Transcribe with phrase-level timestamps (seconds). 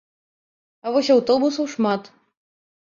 [0.85, 2.13] А вось аўтобусаў шмат.